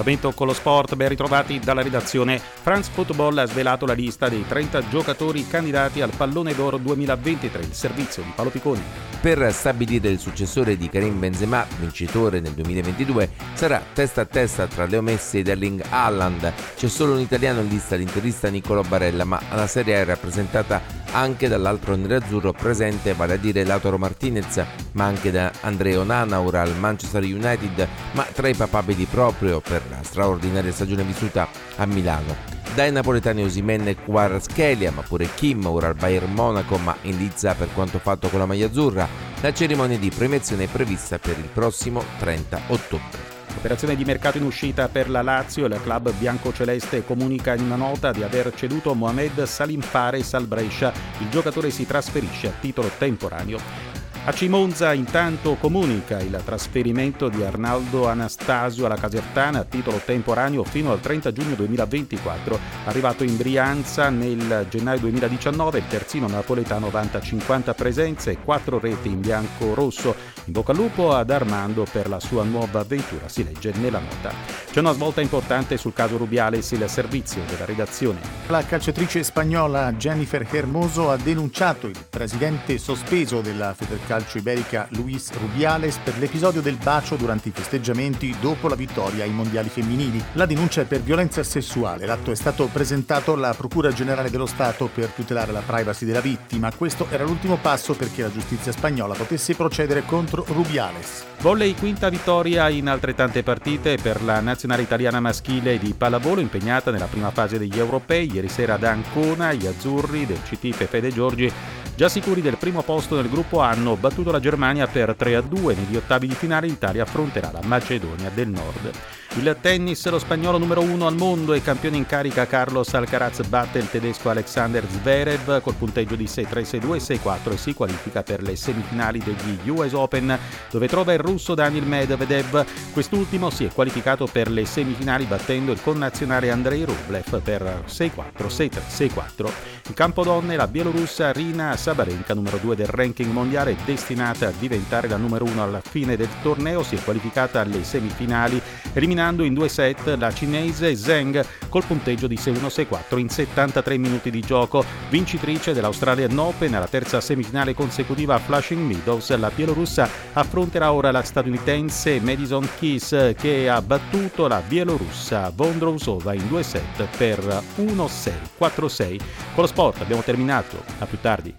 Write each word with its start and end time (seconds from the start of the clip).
Appuntamento 0.00 0.32
con 0.32 0.46
lo 0.46 0.54
sport, 0.54 0.96
ben 0.96 1.10
ritrovati 1.10 1.58
dalla 1.58 1.82
redazione. 1.82 2.40
France 2.40 2.90
Football 2.90 3.36
ha 3.36 3.44
svelato 3.44 3.84
la 3.84 3.92
lista 3.92 4.30
dei 4.30 4.46
30 4.46 4.88
giocatori 4.88 5.46
candidati 5.46 6.00
al 6.00 6.10
Pallone 6.16 6.54
d'Oro 6.54 6.78
2023, 6.78 7.62
il 7.62 7.74
servizio 7.74 8.22
di 8.22 8.32
Paolo 8.34 8.48
Picconi. 8.48 8.82
Per 9.20 9.52
stabilire 9.52 10.08
il 10.08 10.18
successore 10.18 10.78
di 10.78 10.88
Karim 10.88 11.18
Benzema, 11.18 11.66
vincitore 11.78 12.40
nel 12.40 12.52
2022, 12.52 13.28
sarà 13.52 13.82
testa 13.92 14.22
a 14.22 14.24
testa 14.24 14.66
tra 14.66 14.86
Leo 14.86 15.02
Messi 15.02 15.40
ed 15.40 15.48
Erling 15.48 15.84
Haaland. 15.90 16.50
C'è 16.76 16.88
solo 16.88 17.12
un 17.12 17.20
italiano 17.20 17.60
in 17.60 17.68
lista, 17.68 17.96
l'interista 17.96 18.48
Niccolò 18.48 18.80
Barella, 18.80 19.24
ma 19.24 19.38
la 19.52 19.66
serie 19.66 19.96
è 19.96 20.04
rappresentata 20.06 20.80
anche 21.12 21.48
dall'altro 21.48 21.94
nerazzurro 21.96 22.52
presente, 22.52 23.14
vale 23.14 23.34
a 23.34 23.36
dire 23.36 23.64
Lautaro 23.64 23.98
Martinez, 23.98 24.64
ma 24.92 25.04
anche 25.04 25.30
da 25.30 25.52
Andrea 25.60 26.00
Onanaura 26.00 26.62
al 26.62 26.76
Manchester 26.76 27.22
United, 27.22 27.88
ma 28.12 28.24
tra 28.24 28.48
i 28.48 28.54
papabili 28.54 29.04
proprio 29.04 29.60
per 29.60 29.82
la 29.88 30.02
straordinaria 30.02 30.72
stagione 30.72 31.02
vissuta 31.02 31.48
a 31.76 31.86
Milano. 31.86 32.58
Dai 32.74 32.92
napoletani 32.92 33.42
Osimen 33.42 33.88
e 33.88 33.96
Kvaratskhelia, 33.96 34.92
ma 34.92 35.02
pure 35.02 35.28
Kim 35.34 35.66
ora 35.66 35.88
al 35.88 35.96
Bayern 35.96 36.32
Monaco, 36.32 36.76
ma 36.78 36.96
in 37.02 37.16
Lizza 37.16 37.54
per 37.54 37.68
quanto 37.74 37.98
fatto 37.98 38.28
con 38.28 38.38
la 38.38 38.46
maglia 38.46 38.66
azzurra. 38.66 39.08
La 39.40 39.52
cerimonia 39.52 39.98
di 39.98 40.10
premiazione 40.10 40.64
è 40.64 40.68
prevista 40.68 41.18
per 41.18 41.36
il 41.36 41.48
prossimo 41.52 42.02
30 42.18 42.60
ottobre. 42.68 43.29
Operazione 43.56 43.94
di 43.94 44.04
mercato 44.04 44.38
in 44.38 44.44
uscita 44.44 44.88
per 44.88 45.10
la 45.10 45.22
Lazio, 45.22 45.66
il 45.66 45.78
club 45.82 46.12
biancoceleste 46.12 47.04
comunica 47.04 47.54
in 47.54 47.64
una 47.64 47.76
nota 47.76 48.10
di 48.10 48.22
aver 48.22 48.54
ceduto 48.54 48.94
Mohamed 48.94 49.42
Salim 49.42 49.80
Fares 49.80 50.32
al 50.34 50.46
Brescia. 50.46 50.92
Il 51.18 51.28
giocatore 51.28 51.70
si 51.70 51.86
trasferisce 51.86 52.48
a 52.48 52.52
titolo 52.58 52.90
temporaneo 52.96 53.89
a 54.30 54.32
Cimonza 54.32 54.92
intanto 54.92 55.56
comunica 55.56 56.20
il 56.20 56.40
trasferimento 56.44 57.28
di 57.28 57.42
Arnaldo 57.42 58.06
Anastasio 58.06 58.86
alla 58.86 58.94
Casertana 58.94 59.60
a 59.60 59.64
titolo 59.64 60.00
temporaneo 60.04 60.62
fino 60.62 60.92
al 60.92 61.00
30 61.00 61.32
giugno 61.32 61.54
2024. 61.56 62.58
Arrivato 62.84 63.24
in 63.24 63.36
Brianza 63.36 64.08
nel 64.08 64.66
gennaio 64.70 65.00
2019, 65.00 65.78
il 65.78 65.86
terzino 65.88 66.28
napoletano 66.28 66.90
vanta 66.90 67.20
50 67.20 67.74
presenze 67.74 68.30
e 68.30 68.38
4 68.38 68.78
reti 68.78 69.08
in 69.08 69.20
bianco-rosso. 69.20 70.14
In 70.44 70.52
bocca 70.52 70.70
al 70.70 70.78
lupo 70.78 71.12
ad 71.12 71.30
Armando 71.30 71.84
per 71.90 72.08
la 72.08 72.20
sua 72.20 72.44
nuova 72.44 72.80
avventura, 72.80 73.28
si 73.28 73.42
legge 73.42 73.72
nella 73.80 73.98
nota. 73.98 74.32
C'è 74.70 74.78
una 74.78 74.92
svolta 74.92 75.20
importante 75.20 75.76
sul 75.76 75.92
caso 75.92 76.16
Rubiales, 76.16 76.70
il 76.70 76.88
servizio 76.88 77.42
della 77.48 77.64
redazione. 77.64 78.20
La 78.46 78.64
calciatrice 78.64 79.24
spagnola 79.24 79.92
Jennifer 79.94 80.46
Hermoso 80.48 81.10
ha 81.10 81.16
denunciato 81.16 81.88
il 81.88 81.98
presidente 82.08 82.78
sospeso 82.78 83.40
della 83.40 83.74
Federcalcio 83.74 84.18
calcio 84.20 84.38
iberica 84.38 84.86
Luis 84.90 85.32
Rubiales 85.32 85.96
per 85.96 86.18
l'episodio 86.18 86.60
del 86.60 86.76
bacio 86.76 87.16
durante 87.16 87.48
i 87.48 87.52
festeggiamenti 87.52 88.36
dopo 88.38 88.68
la 88.68 88.74
vittoria 88.74 89.24
ai 89.24 89.30
mondiali 89.30 89.70
femminili. 89.70 90.22
La 90.34 90.44
denuncia 90.44 90.82
è 90.82 90.84
per 90.84 91.00
violenza 91.00 91.42
sessuale. 91.42 92.04
L'atto 92.04 92.30
è 92.30 92.34
stato 92.34 92.68
presentato 92.70 93.32
alla 93.32 93.54
Procura 93.54 93.90
Generale 93.92 94.30
dello 94.30 94.46
Stato 94.46 94.90
per 94.92 95.08
tutelare 95.08 95.52
la 95.52 95.62
privacy 95.64 96.04
della 96.04 96.20
vittima. 96.20 96.70
Questo 96.72 97.06
era 97.08 97.24
l'ultimo 97.24 97.56
passo 97.56 97.94
perché 97.94 98.22
la 98.22 98.30
giustizia 98.30 98.72
spagnola 98.72 99.14
potesse 99.14 99.54
procedere 99.54 100.04
contro 100.04 100.44
Rubiales. 100.46 101.24
Volley 101.40 101.74
quinta 101.74 102.10
vittoria 102.10 102.68
in 102.68 102.88
altrettante 102.88 103.42
partite 103.42 103.96
per 103.96 104.22
la 104.22 104.40
nazionale 104.40 104.82
italiana 104.82 105.20
maschile 105.20 105.78
di 105.78 105.94
pallavolo 105.94 106.42
impegnata 106.42 106.90
nella 106.90 107.06
prima 107.06 107.30
fase 107.30 107.58
degli 107.58 107.78
europei. 107.78 108.30
Ieri 108.30 108.48
sera 108.48 108.74
ad 108.74 108.84
Ancona 108.84 109.54
gli 109.54 109.66
azzurri 109.66 110.26
del 110.26 110.42
CT 110.42 110.76
Pepe 110.76 111.00
De 111.00 111.10
Giorgi 111.10 111.50
Già 112.00 112.08
sicuri 112.08 112.40
del 112.40 112.56
primo 112.56 112.80
posto 112.80 113.16
nel 113.16 113.28
gruppo 113.28 113.60
hanno 113.60 113.94
battuto 113.94 114.30
la 114.30 114.40
Germania 114.40 114.86
per 114.86 115.14
3-2 115.18 115.76
negli 115.76 115.96
ottavi 115.96 116.28
di 116.28 116.34
finale 116.34 116.66
l'Italia 116.66 117.02
affronterà 117.02 117.50
la 117.52 117.60
Macedonia 117.62 118.30
del 118.30 118.48
Nord. 118.48 118.90
Il 119.36 119.56
tennis, 119.60 120.04
lo 120.08 120.18
spagnolo 120.18 120.58
numero 120.58 120.80
uno 120.80 121.06
al 121.06 121.14
mondo 121.14 121.52
e 121.52 121.62
campione 121.62 121.96
in 121.96 122.04
carica 122.04 122.48
Carlos 122.48 122.92
Alcaraz 122.94 123.46
batte 123.46 123.78
il 123.78 123.88
tedesco 123.88 124.28
Alexander 124.28 124.84
Zverev 124.84 125.60
col 125.60 125.74
punteggio 125.74 126.16
di 126.16 126.24
6-3, 126.24 126.80
6-2 126.80 127.20
6-4 127.22 127.52
e 127.52 127.56
si 127.56 127.72
qualifica 127.72 128.24
per 128.24 128.42
le 128.42 128.56
semifinali 128.56 129.20
degli 129.20 129.68
US 129.68 129.92
Open 129.92 130.36
dove 130.68 130.88
trova 130.88 131.12
il 131.12 131.20
russo 131.20 131.54
Daniel 131.54 131.86
Medvedev. 131.86 132.66
Quest'ultimo 132.92 133.50
si 133.50 133.64
è 133.64 133.68
qualificato 133.72 134.26
per 134.26 134.50
le 134.50 134.66
semifinali 134.66 135.26
battendo 135.26 135.70
il 135.70 135.80
connazionale 135.80 136.50
Andrei 136.50 136.84
Rublev 136.84 137.40
per 137.40 137.84
6-4, 137.86 138.10
6-3, 138.48 138.68
6-4. 138.88 139.50
In 139.86 139.94
campo 139.94 140.24
donne 140.24 140.56
la 140.56 140.66
bielorussa 140.66 141.30
Rina 141.30 141.76
Sabarenka, 141.76 142.34
numero 142.34 142.58
2 142.58 142.74
del 142.74 142.86
ranking 142.86 143.32
mondiale, 143.32 143.76
destinata 143.84 144.48
a 144.48 144.52
diventare 144.56 145.08
la 145.08 145.16
numero 145.16 145.44
1 145.44 145.62
alla 145.62 145.80
fine 145.80 146.16
del 146.16 146.28
torneo, 146.42 146.82
si 146.82 146.96
è 146.96 147.02
qualificata 147.02 147.60
alle 147.60 147.84
semifinali 147.84 148.60
eliminando 148.92 149.18
eliminando 149.20 149.44
in 149.44 149.52
due 149.54 149.68
set 149.68 150.16
la 150.16 150.32
cinese 150.32 150.96
Zheng 150.96 151.44
col 151.68 151.84
punteggio 151.84 152.26
di 152.26 152.36
6-1-6-4 152.36 153.18
in 153.18 153.28
73 153.28 153.98
minuti 153.98 154.30
di 154.30 154.40
gioco. 154.40 154.84
Vincitrice 155.10 155.72
dell'Australian 155.74 156.36
Open 156.38 156.74
alla 156.74 156.88
terza 156.88 157.20
semifinale 157.20 157.74
consecutiva 157.74 158.34
a 158.34 158.38
Flushing 158.38 158.80
Meadows, 158.80 159.36
la 159.36 159.50
bielorussa 159.54 160.08
affronterà 160.32 160.92
ora 160.92 161.10
la 161.10 161.22
statunitense 161.22 162.20
Madison 162.20 162.66
Keys 162.78 163.34
che 163.36 163.68
ha 163.68 163.82
battuto 163.82 164.48
la 164.48 164.62
bielorussa 164.66 165.52
Vondrousova 165.54 166.32
in 166.32 166.48
due 166.48 166.62
set 166.62 167.06
per 167.16 167.38
1-6, 167.76 168.32
4-6. 168.58 169.18
Con 169.54 169.64
lo 169.64 169.66
sport 169.66 170.00
abbiamo 170.00 170.22
terminato, 170.22 170.82
a 170.98 171.06
più 171.06 171.18
tardi. 171.20 171.54